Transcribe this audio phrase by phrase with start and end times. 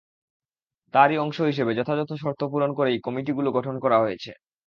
[0.93, 4.31] তারই অংশ হিসেবে যথাযথ শর্ত পূরণ করেই কমিটিগুলো গঠন করা হয়েছে।